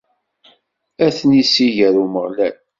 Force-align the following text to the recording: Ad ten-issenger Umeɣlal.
Ad 1.05 1.13
ten-issenger 1.17 1.95
Umeɣlal. 2.03 2.55